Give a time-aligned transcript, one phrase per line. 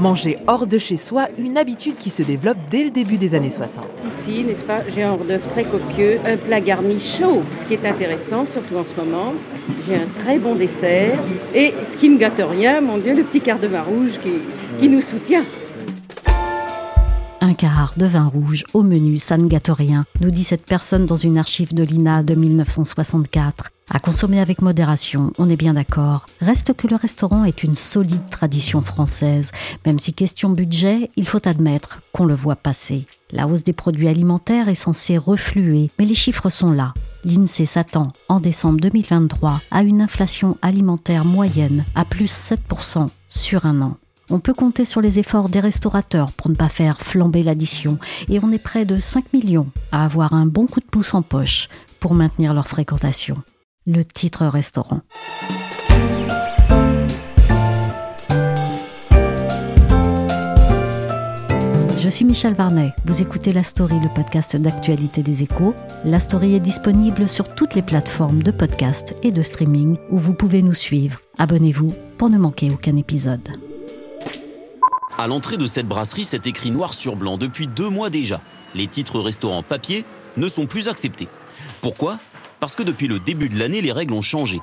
[0.00, 3.50] Manger hors de chez soi, une habitude qui se développe dès le début des années
[3.50, 3.84] 60.
[3.98, 7.42] Ici, n'est-ce pas, j'ai un hors d'œuvre très copieux, un plat garni chaud.
[7.58, 9.34] Ce qui est intéressant, surtout en ce moment,
[9.86, 11.18] j'ai un très bon dessert.
[11.54, 14.32] Et ce qui ne gâte rien, mon Dieu, le petit quart de vin rouge qui,
[14.78, 15.44] qui nous soutient.
[17.42, 21.04] Un quart de vin rouge au menu, ça ne gâte rien, nous dit cette personne
[21.04, 23.70] dans une archive de l'INA de 1964.
[23.92, 26.26] À consommer avec modération, on est bien d'accord.
[26.40, 29.50] Reste que le restaurant est une solide tradition française.
[29.84, 33.04] Même si question budget, il faut admettre qu'on le voit passer.
[33.32, 36.94] La hausse des produits alimentaires est censée refluer, mais les chiffres sont là.
[37.24, 43.82] L'INSEE s'attend, en décembre 2023, à une inflation alimentaire moyenne à plus 7% sur un
[43.82, 43.96] an.
[44.30, 48.38] On peut compter sur les efforts des restaurateurs pour ne pas faire flamber l'addition et
[48.40, 51.68] on est près de 5 millions à avoir un bon coup de pouce en poche
[51.98, 53.36] pour maintenir leur fréquentation.
[53.92, 55.00] Le titre restaurant.
[61.98, 62.92] Je suis Michel Varnet.
[63.04, 65.74] Vous écoutez La Story, le podcast d'actualité des échos.
[66.04, 70.34] La Story est disponible sur toutes les plateformes de podcast et de streaming où vous
[70.34, 71.18] pouvez nous suivre.
[71.38, 73.48] Abonnez-vous pour ne manquer aucun épisode.
[75.18, 78.40] À l'entrée de cette brasserie, c'est écrit noir sur blanc depuis deux mois déjà.
[78.76, 80.04] Les titres restaurants papier
[80.36, 81.26] ne sont plus acceptés.
[81.82, 82.20] Pourquoi?
[82.60, 84.60] Parce que depuis le début de l'année, les règles ont changé.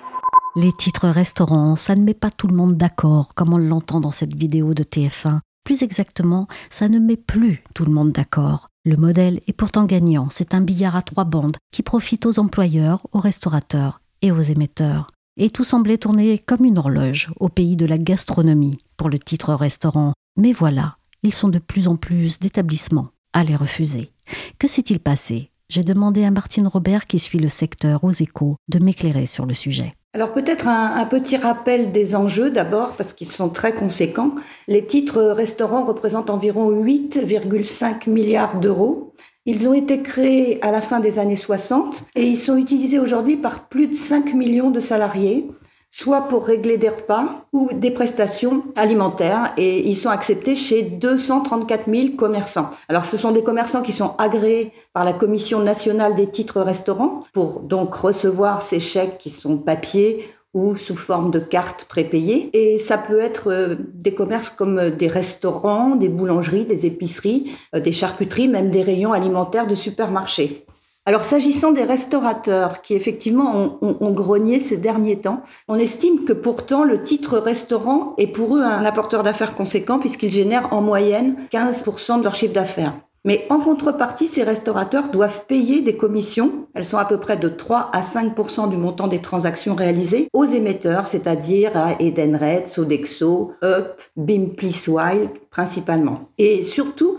[0.55, 4.11] Les titres restaurants, ça ne met pas tout le monde d'accord, comme on l'entend dans
[4.11, 5.39] cette vidéo de TF1.
[5.63, 8.69] Plus exactement, ça ne met plus tout le monde d'accord.
[8.85, 13.05] Le modèle est pourtant gagnant, c'est un billard à trois bandes qui profite aux employeurs,
[13.11, 15.11] aux restaurateurs et aux émetteurs.
[15.35, 19.53] Et tout semblait tourner comme une horloge au pays de la gastronomie pour le titre
[19.53, 20.13] restaurant.
[20.37, 24.11] Mais voilà, ils sont de plus en plus d'établissements à les refuser.
[24.57, 25.51] Que s'est-il passé?
[25.69, 29.53] J'ai demandé à Martine Robert, qui suit le secteur aux échos, de m'éclairer sur le
[29.53, 29.93] sujet.
[30.13, 34.33] Alors peut-être un, petit rappel des enjeux d'abord, parce qu'ils sont très conséquents.
[34.69, 39.13] Les titres restaurants représentent environ 8,5 milliards d'euros.
[39.45, 43.35] Ils ont été créés à la fin des années 60 et ils sont utilisés aujourd'hui
[43.35, 45.49] par plus de 5 millions de salariés,
[45.97, 51.89] soit pour régler des repas ou des prestations alimentaires et ils sont acceptés chez 234
[51.91, 52.69] 000 commerçants.
[52.87, 57.23] Alors ce sont des commerçants qui sont agréés par la Commission nationale des titres restaurants
[57.33, 62.51] pour donc recevoir ces chèques qui sont papier ou sous forme de cartes prépayées.
[62.53, 67.79] Et ça peut être euh, des commerces comme des restaurants, des boulangeries, des épiceries, euh,
[67.79, 70.67] des charcuteries, même des rayons alimentaires de supermarchés.
[71.07, 76.83] Alors s'agissant des restaurateurs qui effectivement ont, grogné ces derniers temps, on estime que pourtant
[76.83, 82.19] le titre restaurant est pour eux un apporteur d'affaires conséquent puisqu'il génère en moyenne 15%
[82.19, 82.93] de leur chiffre d'affaires.
[83.23, 87.47] Mais en contrepartie, ces restaurateurs doivent payer des commissions, elles sont à peu près de
[87.47, 94.01] 3 à 5 du montant des transactions réalisées, aux émetteurs, c'est-à-dire à Edenred, Sodexo, Up,
[94.17, 96.29] Wild principalement.
[96.37, 97.17] Et surtout,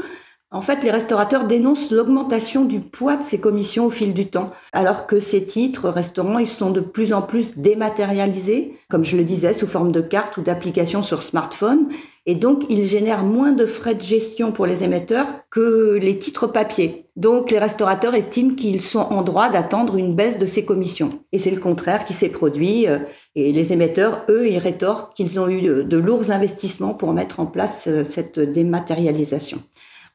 [0.51, 4.51] en fait, les restaurateurs dénoncent l'augmentation du poids de ces commissions au fil du temps,
[4.73, 9.25] alors que ces titres restaurants, ils sont de plus en plus dématérialisés, comme je le
[9.25, 11.89] disais, sous forme de cartes ou d'applications sur smartphone,
[12.25, 16.47] et donc ils génèrent moins de frais de gestion pour les émetteurs que les titres
[16.47, 17.05] papier.
[17.17, 21.11] Donc les restaurateurs estiment qu'ils sont en droit d'attendre une baisse de ces commissions.
[21.33, 22.99] Et c'est le contraire qui s'est produit, euh,
[23.35, 27.47] et les émetteurs, eux, ils rétorquent qu'ils ont eu de lourds investissements pour mettre en
[27.47, 29.63] place euh, cette dématérialisation.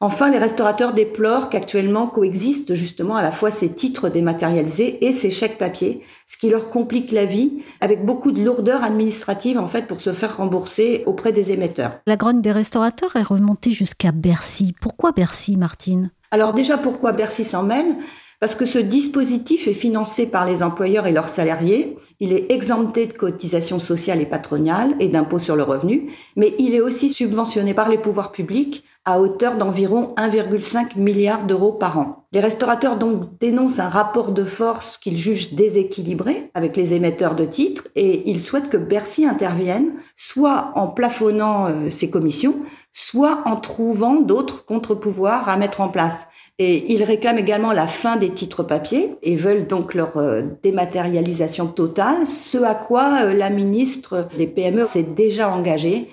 [0.04, 5.30] Enfin, les restaurateurs déplorent qu'actuellement coexistent justement à la fois ces titres dématérialisés et ces
[5.30, 9.86] chèques papier, ce qui leur complique la vie avec beaucoup de lourdeur administrative en fait
[9.86, 11.92] pour se faire rembourser auprès des émetteurs.
[12.06, 14.74] La grogne des restaurateurs est remontée jusqu'à Bercy.
[14.78, 16.10] Pourquoi Bercy, Martine?
[16.32, 17.96] Alors déjà, pourquoi Bercy s'en mêle?
[18.40, 23.06] Parce que ce dispositif est financé par les employeurs et leurs salariés, il est exempté
[23.06, 27.72] de cotisations sociales et patronales et d'impôts sur le revenu, mais il est aussi subventionné
[27.72, 32.26] par les pouvoirs publics à hauteur d'environ 1,5 milliard d'euros par an.
[32.32, 37.44] Les restaurateurs donc dénoncent un rapport de force qu'ils jugent déséquilibré avec les émetteurs de
[37.44, 42.56] titres et ils souhaitent que Bercy intervienne soit en plafonnant euh, ses commissions,
[42.92, 46.26] soit en trouvant d'autres contre-pouvoirs à mettre en place.
[46.58, 51.66] Et ils réclament également la fin des titres papier et veulent donc leur euh, dématérialisation
[51.66, 56.08] totale, ce à quoi euh, la ministre des PME s'est déjà engagée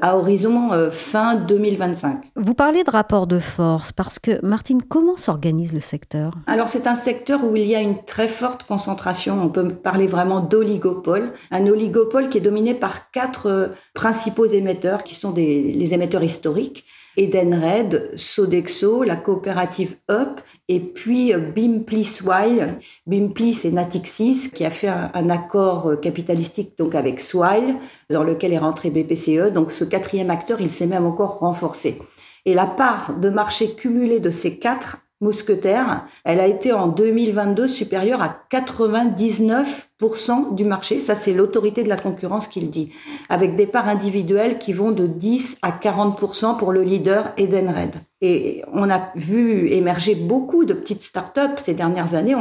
[0.00, 2.24] à horizon fin 2025.
[2.36, 6.32] Vous parlez de rapport de force parce que, Martine, comment s'organise le secteur?
[6.46, 10.06] Alors c'est un secteur où il y a une très forte concentration, on peut parler
[10.06, 15.94] vraiment d'oligopole, un oligopole qui est dominé par quatre principaux émetteurs qui sont des, les
[15.94, 16.84] émetteurs historiques.
[17.16, 22.78] Edenred, Sodexo, la coopérative Up, et puis euh, Bimpli Swile.
[23.06, 27.76] Bimpli, c'est Natixis qui a fait un, accord euh, capitalistique donc avec Swile,
[28.08, 29.52] dans lequel est rentré BPCE.
[29.52, 31.98] Donc ce quatrième acteur, il s'est même encore renforcé.
[32.46, 37.68] Et la part de marché cumulée de ces quatre mousquetaire, elle a été en 2022
[37.68, 41.00] supérieure à 99% du marché.
[41.00, 42.90] Ça, c'est l'autorité de la concurrence qui le dit.
[43.28, 47.96] Avec des parts individuelles qui vont de 10 à 40% pour le leader Edenred.
[48.22, 52.34] Et on a vu émerger beaucoup de petites startups ces dernières années.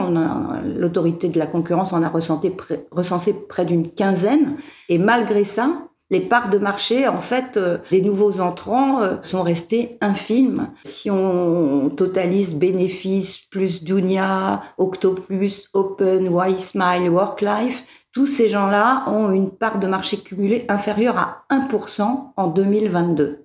[0.63, 4.55] l'autorité de la concurrence en a recensé près d'une quinzaine.
[4.87, 9.43] Et malgré ça, les parts de marché, en fait, euh, des nouveaux entrants euh, sont
[9.43, 10.71] restées infimes.
[10.83, 19.51] Si on totalise bénéfices plus Dunia, Octopus, Open, Y-Smile, Worklife, tous ces gens-là ont une
[19.51, 23.43] part de marché cumulée inférieure à 1% en 2022.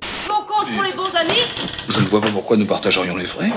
[0.49, 1.43] compte pour les bons amis
[1.91, 3.51] Je ne vois pas pourquoi nous partagerions les frais.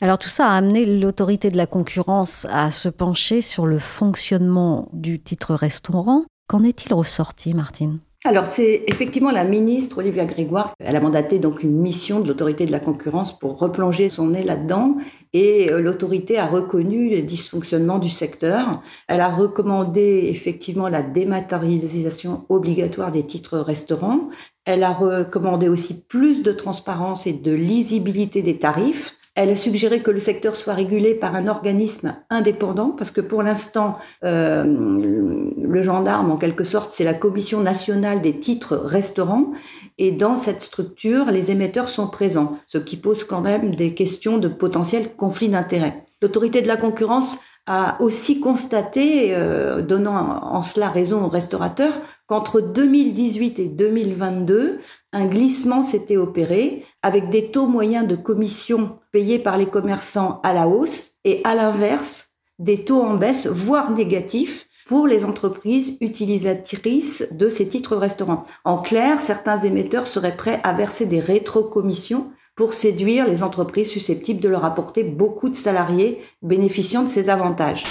[0.00, 4.88] Alors tout ça a amené l'autorité de la concurrence à se pencher sur le fonctionnement
[4.92, 6.24] du titre restaurant.
[6.48, 8.00] Qu'en est-il ressorti, Martine?
[8.24, 10.74] Alors c'est effectivement la ministre Olivia Grégoire.
[10.78, 14.42] Elle a mandaté donc une mission de l'autorité de la concurrence pour replonger son nez
[14.42, 14.96] là-dedans
[15.32, 18.82] et euh, l'autorité a reconnu les dysfonctionnements du secteur.
[19.08, 24.28] Elle a recommandé effectivement la dématérialisation obligatoire des titres restaurants.
[24.66, 29.16] Elle a recommandé aussi plus de transparence et de lisibilité des tarifs.
[29.36, 33.44] Elle a suggéré que le secteur soit régulé par un organisme indépendant, parce que pour
[33.44, 39.52] l'instant, euh, le gendarme, en quelque sorte, c'est la Commission nationale des titres restaurants.
[39.98, 44.38] Et dans cette structure, les émetteurs sont présents, ce qui pose quand même des questions
[44.38, 46.04] de potentiel conflit d'intérêts.
[46.22, 51.94] L'autorité de la concurrence a aussi constaté, euh, donnant en cela raison aux restaurateurs,
[52.26, 54.78] qu'entre 2018 et 2022,
[55.12, 60.52] un glissement s'était opéré avec des taux moyens de commission payés par les commerçants à
[60.52, 67.28] la hausse et à l'inverse, des taux en baisse, voire négatifs, pour les entreprises utilisatrices
[67.30, 68.44] de ces titres restaurants.
[68.64, 74.40] En clair, certains émetteurs seraient prêts à verser des rétrocommissions pour séduire les entreprises susceptibles
[74.40, 77.84] de leur apporter beaucoup de salariés bénéficiant de ces avantages.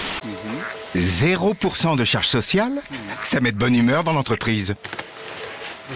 [0.94, 2.82] 0% de charges sociales
[3.24, 4.76] Ça met de bonne humeur dans l'entreprise.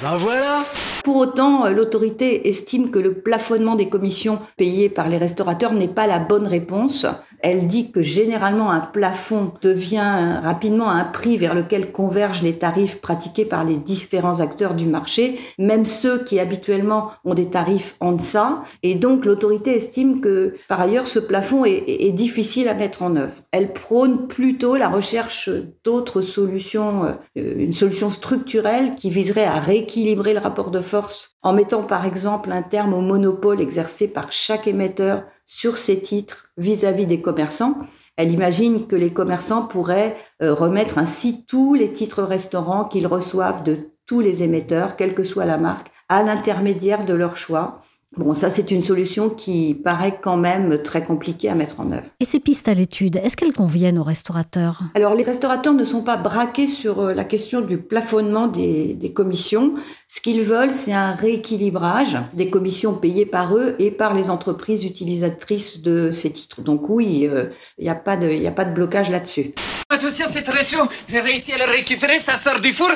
[0.01, 0.63] Ben voilà
[1.03, 5.89] Pour autant, euh, l'autorité estime que le plafonnement des commissions payées par les restaurateurs n'est
[5.89, 7.05] pas la bonne réponse.
[7.39, 13.01] Elle dit que généralement un plafond devient rapidement un prix vers lequel convergent les tarifs
[13.01, 18.13] pratiqués par les différents acteurs du marché, même ceux qui habituellement ont des tarifs en
[18.13, 18.63] deçà.
[18.81, 23.33] Et donc l'autorité estime que par ailleurs ce plafond est, difficile à mettre en œuvre.
[23.51, 25.49] Elle prône plutôt la recherche
[25.83, 27.03] d'autres solutions,
[27.37, 30.92] euh, une solution structurelle qui viserait à rééquilibrer le rapport de force
[31.41, 36.49] en mettant par exemple un terme au monopole exercé par chaque émetteur sur ces titres
[36.57, 37.77] vis-à-vis des commerçants.
[38.15, 43.63] Elle imagine que les commerçants pourraient euh, remettre ainsi tous les titres restaurants qu'ils reçoivent
[43.63, 47.79] de tous les émetteurs, quelle que soit la marque, à l'intermédiaire de leur choix.
[48.15, 52.03] Bon, ça, c'est une solution qui paraît quand même très compliquée à mettre en œuvre.
[52.19, 54.81] Et ces pistes à l'étude, est-ce qu'elles conviennent aux restaurateurs?
[54.93, 59.11] Alors, les restaurateurs ne sont pas braqués sur euh, la question du plafonnement des, des
[59.13, 59.73] commissions.
[60.07, 64.85] Ce qu'ils veulent, c'est un rééquilibrage des commissions payées par eux et par les entreprises
[64.85, 66.61] utilisatrices de ces titres.
[66.61, 67.45] Donc oui, il euh,
[67.81, 69.55] n'y a, pas de, a pas de blocage là-dessus.
[69.89, 70.87] Attention, c'est très chaud.
[71.07, 72.91] J'ai réussi à le récupérer, ça sort du four.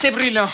[0.00, 0.48] C'est brûlant.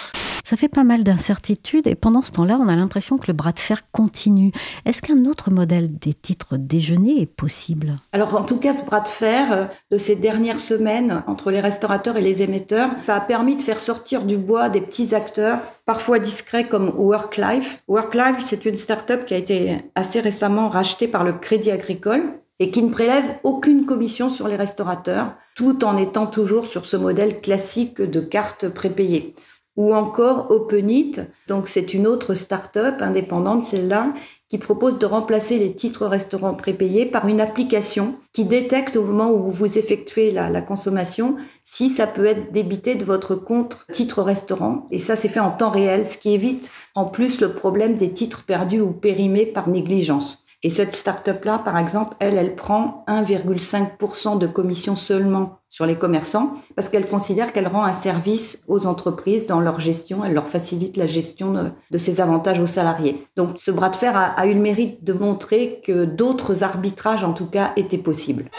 [0.48, 3.52] Ça fait pas mal d'incertitudes et pendant ce temps-là, on a l'impression que le bras
[3.52, 4.50] de fer continue.
[4.86, 7.96] Est-ce qu'un autre modèle des titres déjeuner est possible?
[8.12, 11.60] Alors en tout cas, ce bras de fer euh, de ces dernières semaines entre les
[11.60, 15.58] restaurateurs et les émetteurs, ça a permis de faire sortir du bois des petits acteurs
[15.84, 17.82] parfois discrets comme WorkLife.
[17.86, 22.22] WorkLife, c'est une start-up qui a été assez récemment rachetée par le Crédit Agricole
[22.58, 26.96] et qui ne prélève aucune commission sur les restaurateurs, tout en étant toujours sur ce
[26.96, 29.34] modèle classique de carte prépayée
[29.78, 31.20] ou encore OpenIt.
[31.47, 34.12] Donc c'est une autre start-up indépendante, celle-là,
[34.49, 39.30] qui propose de remplacer les titres restaurants prépayés par une application qui détecte au moment
[39.30, 44.87] où vous effectuez la, consommation si ça peut être débité de votre compte titre restaurant.
[44.90, 48.12] Et ça, c'est fait en temps réel, ce qui évite en plus le problème des
[48.12, 50.44] titres perdus ou périmés par négligence.
[50.64, 56.54] Et cette start-up-là, par exemple, elle, elle prend 1,5% de commission seulement sur les commerçants
[56.76, 60.96] parce qu'elle considère qu'elle rend un service aux entreprises dans leur gestion, elle leur facilite
[60.96, 61.52] la gestion
[61.90, 63.26] de, ces avantages aux salariés.
[63.37, 67.25] Donc ce bras de fer a, a eu le mérite de montrer que d'autres arbitrages,
[67.25, 68.50] en tout cas, étaient possibles.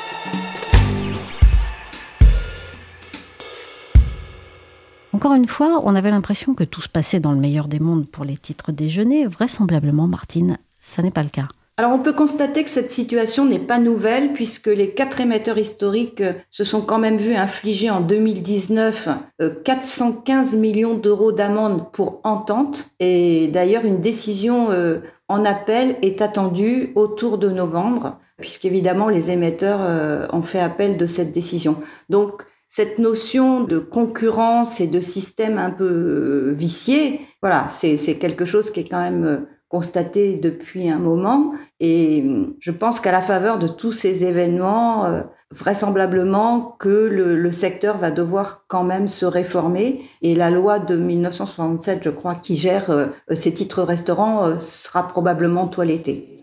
[5.12, 8.08] Encore une fois, on avait l'impression que tout se passait dans le meilleur des mondes
[8.08, 9.26] pour les titres déjeuner.
[9.26, 11.50] Vraisemblablement, Martine, ça n'est pas le cas.
[11.80, 16.22] Alors on peut constater que cette situation n'est pas nouvelle puisque les quatre émetteurs historiques
[16.50, 19.08] se sont quand même vus infliger en 2019
[19.64, 26.22] 415 euh, millions d'euros d'amende pour entente et d'ailleurs une décision euh, en appel est
[26.22, 31.78] attendue autour de novembre puisqu'évidemment les émetteurs euh, ont fait appel de cette décision.
[32.10, 38.70] Donc cette notion de concurrence et de système un peu vicié, voilà, c'est quelque chose
[38.70, 41.54] qui est quand même constaté depuis un moment.
[41.80, 42.26] Et
[42.60, 45.22] je pense qu'à la faveur de tous ces événements, euh,
[45.52, 50.02] vraisemblablement que le, secteur va devoir quand même se réformer.
[50.22, 55.08] Et la loi de 1967, je crois, qui gère euh, ces titres restaurants, euh, sera
[55.08, 56.39] probablement toilettée.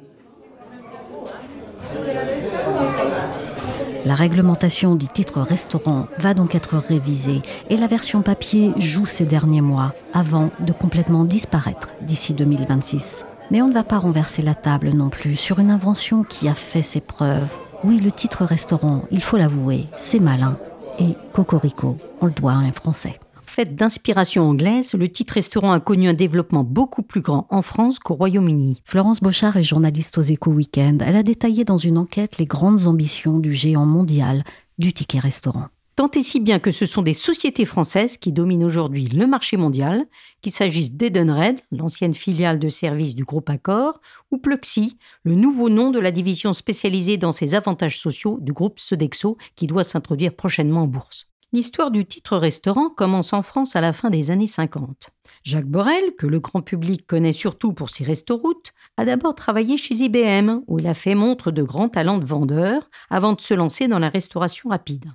[4.07, 9.25] La réglementation du titre restaurant va donc être révisée et la version papier joue ces
[9.25, 13.27] derniers mois avant de complètement disparaître d'ici 2026.
[13.51, 16.55] Mais on ne va pas renverser la table non plus sur une invention qui a
[16.55, 17.53] fait ses preuves.
[17.83, 20.57] Oui, le titre restaurant, il faut l'avouer, c'est malin.
[21.01, 23.19] Et Cocorico, on le doit à un Français
[23.57, 27.99] fait d'inspiration anglaise, le titre restaurant a connu un développement beaucoup plus grand en France
[27.99, 28.83] qu'au Royaume-Uni.
[28.85, 31.01] Florence Bochard est journaliste aux Échos Weekend.
[31.01, 34.45] Elle a détaillé dans une enquête les grandes ambitions du géant mondial
[34.77, 35.69] du ticket restaurant.
[35.97, 39.57] Tant et si bien que ce sont des sociétés françaises qui dominent aujourd'hui le marché
[39.57, 40.05] mondial,
[40.43, 45.91] qu'il s'agisse d'Edenred, l'ancienne filiale de service du groupe Accor, ou Pluxy, le nouveau nom
[45.91, 50.83] de la division spécialisée dans ses avantages sociaux du groupe Sodexo qui doit s'introduire prochainement
[50.83, 51.27] en bourse.
[51.57, 55.09] L'histoire du titre restaurant commence en France à la fin des années 50.
[55.43, 59.95] Jacques Borel, que le grand public connaît surtout pour ses restoroutes, a d'abord travaillé chez
[59.95, 63.89] IBM, où il a fait montre de grands talents de vendeur avant de se lancer
[63.89, 65.07] dans la restauration rapide.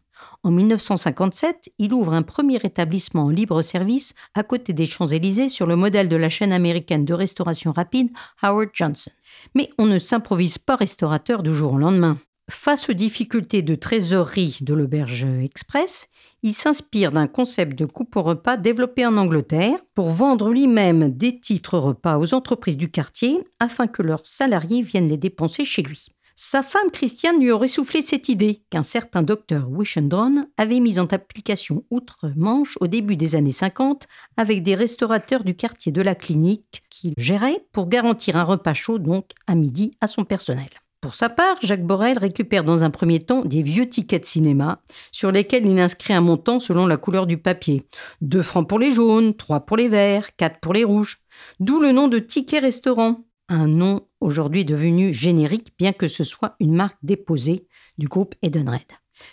[0.42, 5.68] En 1957, il ouvre un premier établissement en libre service à côté des Champs-Élysées sur
[5.68, 8.10] le modèle de la chaîne américaine de restauration rapide
[8.42, 9.12] Howard Johnson.
[9.54, 12.18] Mais on ne s'improvise pas restaurateur du jour au lendemain.
[12.52, 16.10] Face aux difficultés de trésorerie de l'auberge express,
[16.44, 21.40] il s'inspire d'un concept de coupe au repas développé en Angleterre pour vendre lui-même des
[21.40, 26.08] titres repas aux entreprises du quartier afin que leurs salariés viennent les dépenser chez lui.
[26.36, 31.06] Sa femme Christiane lui aurait soufflé cette idée qu'un certain docteur Wishendron avait mise en
[31.06, 34.08] application outre-Manche au début des années 50
[34.38, 38.98] avec des restaurateurs du quartier de la clinique qu'il gérait pour garantir un repas chaud
[38.98, 40.70] donc à midi à son personnel.
[41.02, 44.84] Pour sa part, Jacques Borel récupère dans un premier temps des vieux tickets de cinéma
[45.12, 47.88] sur lesquels il inscrit un montant selon la couleur du papier.
[48.22, 51.18] 2 francs pour les jaunes, 3 pour les verts, 4 pour les rouges.
[51.60, 56.56] D'où le nom de ticket restaurant, un nom aujourd'hui devenu générique bien que ce soit
[56.60, 57.66] une marque déposée
[57.98, 58.82] du groupe Edenred.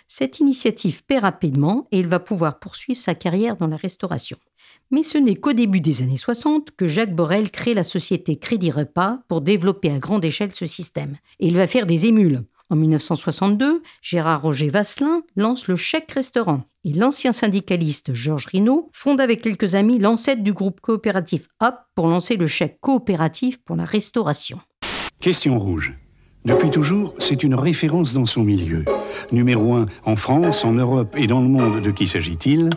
[0.07, 4.37] Cette initiative paie rapidement et il va pouvoir poursuivre sa carrière dans la restauration.
[4.91, 8.71] Mais ce n'est qu'au début des années 60 que Jacques Borel crée la société Crédit
[8.71, 11.17] Repas pour développer à grande échelle ce système.
[11.39, 12.43] Et il va faire des émules.
[12.71, 16.63] En 1962, Gérard Roger Vasselin lance le chèque restaurant.
[16.85, 22.07] Et l'ancien syndicaliste Georges Rinaud fonde avec quelques amis l'ancêtre du groupe coopératif HOP pour
[22.07, 24.59] lancer le chèque coopératif pour la restauration.
[25.19, 25.93] Question rouge.
[26.45, 28.85] Depuis toujours, c'est une référence dans son milieu.
[29.31, 32.69] Numéro 1 en France, en Europe et dans le monde, de qui s'agit-il?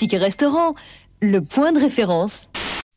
[0.00, 0.74] Ticket restaurant,
[1.20, 2.48] le point de référence.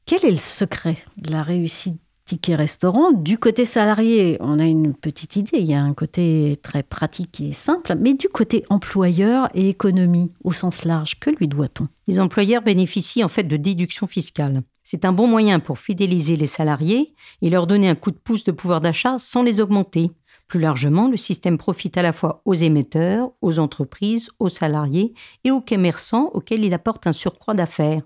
[0.06, 4.94] Quel est le secret de la réussite Ticket restaurant Du côté salarié, on a une
[4.94, 9.50] petite idée, il y a un côté très pratique et simple, mais du côté employeur
[9.54, 11.90] et économie au sens large, que lui doit-on?
[12.08, 14.62] Les employeurs bénéficient en fait de déductions fiscales.
[14.82, 18.46] C'est un bon moyen pour fidéliser les salariés et leur donner un coup de pouce
[18.46, 20.12] de pouvoir d'achat sans les augmenter.
[20.54, 25.50] Plus largement, le système profite à la fois aux émetteurs, aux entreprises, aux salariés et
[25.50, 28.04] aux commerçants auxquels il apporte un surcroît d'affaires.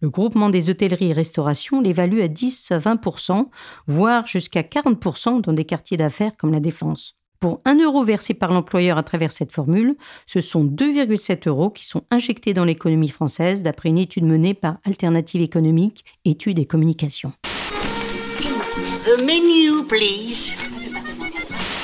[0.00, 3.48] Le groupement des hôtelleries et restaurations l'évalue à 10 à 20%
[3.86, 7.18] voire jusqu'à 40% dans des quartiers d'affaires comme la Défense.
[7.38, 11.84] Pour 1 euro versé par l'employeur à travers cette formule, ce sont 2,7 euros qui
[11.84, 17.34] sont injectés dans l'économie française d'après une étude menée par Alternative économique, études et communications.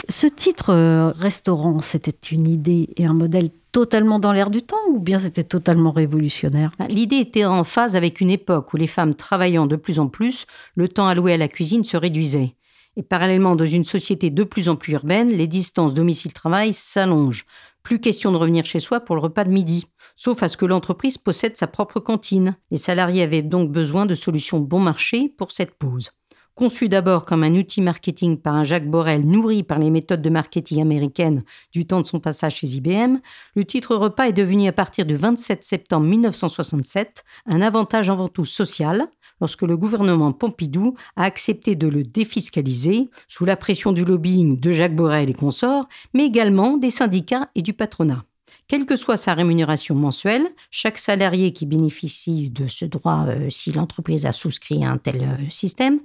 [0.08, 4.76] Ce titre euh, restaurant, c'était une idée et un modèle totalement dans l'air du temps
[4.90, 6.70] ou bien c'était totalement révolutionnaire?
[6.78, 10.06] Bah, L'idée était en phase avec une époque où les femmes travaillant de plus en
[10.06, 10.46] plus,
[10.76, 12.54] le temps alloué à la cuisine se réduisait.
[12.96, 17.44] Et parallèlement, dans une société de plus en plus urbaine, les distances domicile-travail s'allongent.
[17.82, 20.66] Plus question de revenir chez soi pour le repas de midi, sauf à ce que
[20.66, 22.56] l'entreprise possède sa propre cantine.
[22.70, 26.12] Les salariés avaient donc besoin de solutions bon marché pour cette pause.
[26.56, 30.30] Conçu d'abord comme un outil marketing par un Jacques Borel nourri par les méthodes de
[30.30, 33.18] marketing américaines du temps de son passage chez IBM,
[33.54, 38.46] le titre repas est devenu à partir du 27 septembre 1967 un avantage avant tout
[38.46, 39.06] social,
[39.38, 44.72] lorsque le gouvernement Pompidou a accepté de le défiscaliser sous la pression du lobbying de
[44.72, 48.24] Jacques Borel et consorts, mais également des syndicats et du patronat.
[48.68, 53.70] Quelle que soit sa rémunération mensuelle, chaque salarié qui bénéficie de ce droit euh, si
[53.70, 56.00] l'entreprise a souscrit à un tel euh, système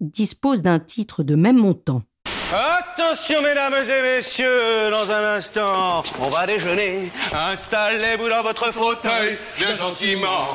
[0.00, 2.02] dispose d'un titre de même montant.
[2.52, 7.10] Attention mesdames et messieurs, dans un instant, on va déjeuner.
[7.32, 10.46] Installez-vous dans votre fauteuil, bien gentiment.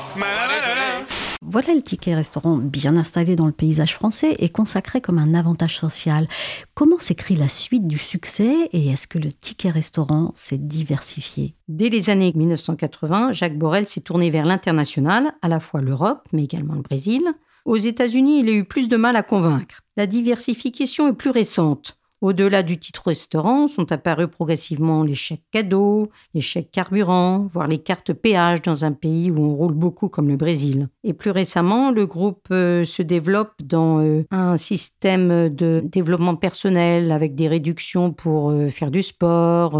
[1.42, 5.78] Voilà le ticket restaurant bien installé dans le paysage français et consacré comme un avantage
[5.78, 6.28] social.
[6.74, 11.56] Comment s'écrit la suite du succès et est-ce que le ticket restaurant s'est diversifié?
[11.68, 16.44] Dès les années 1980, Jacques Borel s'est tourné vers l'international, à la fois l'Europe mais
[16.44, 17.24] également le Brésil.
[17.70, 19.82] Aux États-Unis, il a eu plus de mal à convaincre.
[19.96, 22.00] La diversification est plus récente.
[22.20, 27.78] Au-delà du titre restaurant sont apparus progressivement les chèques cadeaux, les chèques carburant, voire les
[27.78, 30.88] cartes péage dans un pays où on roule beaucoup comme le Brésil.
[31.04, 37.12] Et plus récemment, le groupe euh, se développe dans euh, un système de développement personnel
[37.12, 39.80] avec des réductions pour euh, faire du sport,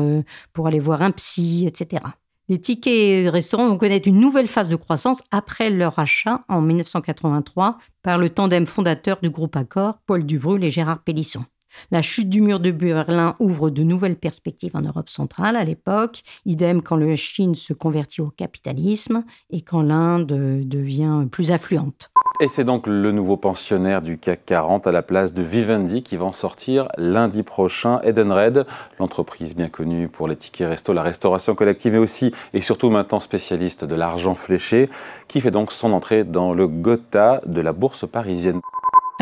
[0.54, 2.04] pour aller voir un psy, etc.
[2.50, 7.78] Les tickets restaurants vont connaître une nouvelle phase de croissance après leur achat en 1983
[8.02, 11.46] par le tandem fondateur du groupe Accor, Paul Dubrul et Gérard Pélisson.
[11.92, 16.24] La chute du mur de Berlin ouvre de nouvelles perspectives en Europe centrale à l'époque,
[16.46, 22.12] idem quand la Chine se convertit au capitalisme et quand l'Inde devient plus affluente.
[22.42, 26.16] Et c'est donc le nouveau pensionnaire du CAC 40 à la place de Vivendi qui
[26.16, 28.00] va en sortir lundi prochain.
[28.02, 28.66] Edenred,
[28.98, 33.20] l'entreprise bien connue pour les tickets resto, la restauration collective, mais aussi et surtout maintenant
[33.20, 34.90] spécialiste de l'argent fléché,
[35.28, 38.62] qui fait donc son entrée dans le Gotha de la bourse parisienne.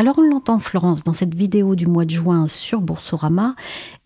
[0.00, 3.56] Alors on l'entend Florence dans cette vidéo du mois de juin sur Boursorama,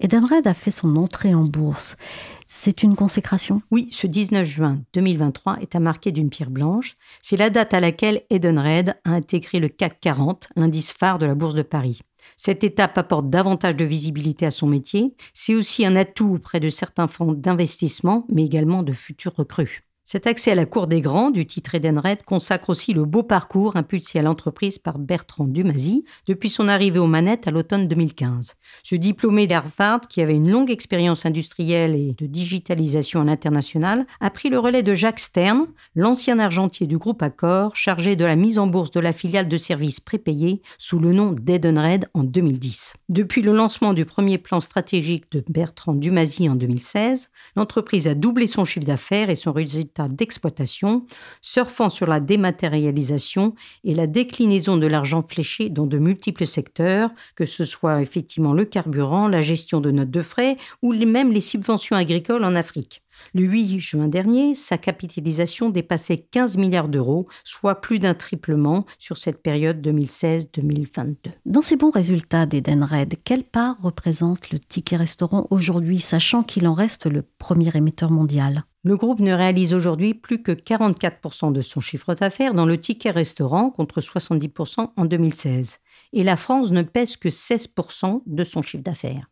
[0.00, 1.98] Edenred a fait son entrée en bourse.
[2.46, 3.60] C'est une consécration?
[3.70, 6.94] Oui, ce 19 juin 2023 est à marquer d'une pierre blanche.
[7.20, 11.34] C'est la date à laquelle Edenred a intégré le CAC 40, l'indice phare de la
[11.34, 12.00] Bourse de Paris.
[12.36, 15.14] Cette étape apporte davantage de visibilité à son métier.
[15.34, 19.82] C'est aussi un atout auprès de certains fonds d'investissement, mais également de futurs recrues.
[20.04, 23.76] Cet accès à la cour des grands du titre Edenred consacre aussi le beau parcours
[23.76, 28.56] impulsé à l'entreprise par Bertrand Dumazy depuis son arrivée aux manettes à l'automne 2015.
[28.82, 34.30] Ce diplômé d'Harvard, qui avait une longue expérience industrielle et de digitalisation à l'international, a
[34.30, 38.58] pris le relais de Jacques Stern, l'ancien argentier du groupe Accor, chargé de la mise
[38.58, 42.94] en bourse de la filiale de services prépayés sous le nom d'Edenred en 2010.
[43.08, 48.48] Depuis le lancement du premier plan stratégique de Bertrand Dumazy en 2016, l'entreprise a doublé
[48.48, 51.06] son chiffre d'affaires et son résultat d'exploitation,
[51.40, 57.46] surfant sur la dématérialisation et la déclinaison de l'argent fléché dans de multiples secteurs, que
[57.46, 61.96] ce soit effectivement le carburant, la gestion de notes de frais ou même les subventions
[61.96, 63.02] agricoles en Afrique.
[63.34, 69.18] Le 8 juin dernier, sa capitalisation dépassait 15 milliards d'euros, soit plus d'un triplement sur
[69.18, 71.14] cette période 2016-2022.
[71.46, 76.74] Dans ces bons résultats d'Edenred, quelle part représente le ticket restaurant aujourd'hui, sachant qu'il en
[76.74, 78.64] reste le premier émetteur mondial?
[78.84, 83.12] Le groupe ne réalise aujourd'hui plus que 44% de son chiffre d'affaires dans le ticket
[83.12, 85.78] restaurant contre 70% en 2016.
[86.12, 89.28] Et la France ne pèse que 16% de son chiffre d'affaires.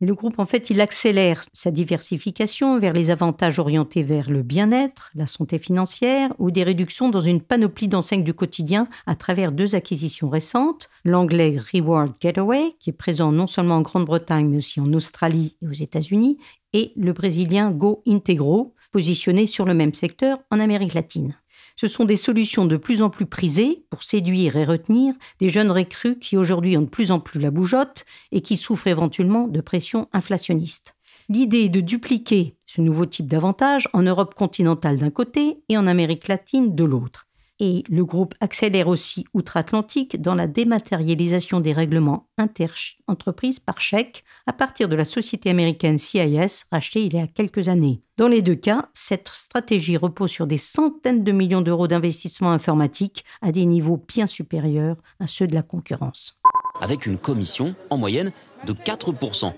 [0.00, 5.10] Le groupe, en fait, il accélère sa diversification vers les avantages orientés vers le bien-être,
[5.14, 9.76] la santé financière ou des réductions dans une panoplie d'enseignes du quotidien à travers deux
[9.76, 14.92] acquisitions récentes, l'anglais Reward Getaway, qui est présent non seulement en Grande-Bretagne mais aussi en
[14.92, 16.38] Australie et aux États-Unis,
[16.72, 21.36] et le brésilien Go Integro, positionné sur le même secteur en Amérique latine.
[21.76, 25.70] Ce sont des solutions de plus en plus prisées pour séduire et retenir des jeunes
[25.70, 29.60] recrues qui aujourd'hui ont de plus en plus la bougeotte et qui souffrent éventuellement de
[29.60, 30.94] pression inflationniste.
[31.28, 35.86] L'idée est de dupliquer ce nouveau type d'avantage en Europe continentale d'un côté et en
[35.86, 37.26] Amérique latine de l'autre.
[37.64, 44.52] Et le groupe accélère aussi outre-Atlantique dans la dématérialisation des règlements inter-entreprises par chèque à
[44.52, 48.02] partir de la société américaine CIS rachetée il y a quelques années.
[48.16, 53.24] Dans les deux cas, cette stratégie repose sur des centaines de millions d'euros d'investissement informatique
[53.42, 56.40] à des niveaux bien supérieurs à ceux de la concurrence.
[56.80, 58.32] Avec une commission, en moyenne,
[58.66, 59.52] de 4%.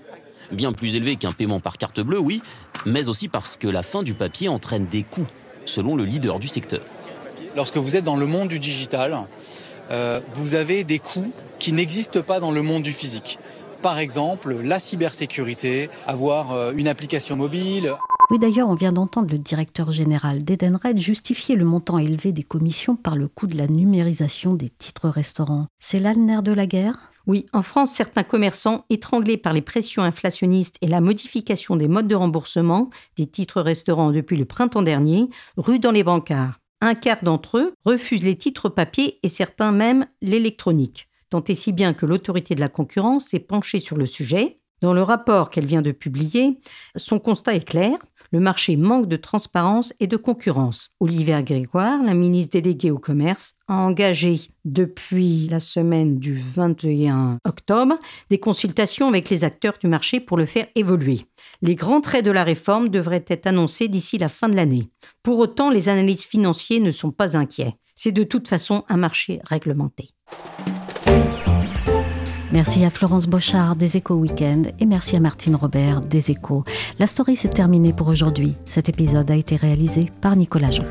[0.51, 2.43] Bien plus élevé qu'un paiement par carte bleue, oui,
[2.85, 5.27] mais aussi parce que la fin du papier entraîne des coûts,
[5.65, 6.83] selon le leader du secteur
[7.55, 9.17] lorsque vous êtes dans le monde du digital,
[9.91, 13.39] euh, vous avez des coûts qui n'existent pas dans le monde du physique.
[13.81, 17.93] Par exemple, la cybersécurité, avoir euh, une application mobile.
[18.31, 22.95] Oui, d'ailleurs, on vient d'entendre le directeur général d'Edenred justifier le montant élevé des commissions
[22.95, 25.67] par le coût de la numérisation des titres restaurants.
[25.79, 27.11] C'est là le nerf de la guerre?
[27.27, 32.07] Oui, en France, certains commerçants, étranglés par les pressions inflationnistes et la modification des modes
[32.07, 36.59] de remboursement des titres restaurants depuis le printemps dernier, ruent dans les bancards.
[36.81, 41.09] Un quart d'entre eux refusent les titres papier et certains même l'électronique.
[41.29, 44.55] Tant et si bien que l'autorité de la concurrence s'est penchée sur le sujet.
[44.81, 46.59] Dans le rapport qu'elle vient de publier,
[46.95, 47.97] son constat est clair
[48.35, 50.89] le marché manque de transparence et de concurrence.
[50.99, 57.97] Olivier Grégoire, la ministre déléguée au commerce, a engagé depuis la semaine du 21 octobre
[58.29, 61.21] des consultations avec les acteurs du marché pour le faire évoluer.
[61.61, 64.89] Les grands traits de la réforme devraient être annoncés d'ici la fin de l'année.
[65.23, 67.75] Pour autant, les analystes financiers ne sont pas inquiets.
[67.95, 70.09] C'est de toute façon un marché réglementé.
[72.53, 76.63] Merci à Florence Bochard des Échos Weekend et merci à Martine Robert des Échos.
[76.99, 78.55] La story s'est terminée pour aujourd'hui.
[78.65, 80.85] Cet épisode a été réalisé par Nicolas Jean.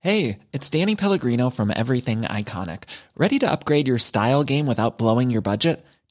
[0.00, 2.84] Hey, it's Danny Pellegrino from Everything Iconic.
[3.16, 5.84] Ready to upgrade your style game without blowing your budget?